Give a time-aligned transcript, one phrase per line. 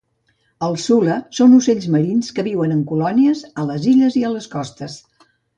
[0.67, 4.53] Els sula són ocells marins que viuen en colònies a les illes i a les
[4.59, 5.01] costes.